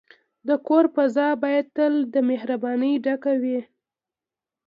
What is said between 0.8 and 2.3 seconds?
فضا باید تل د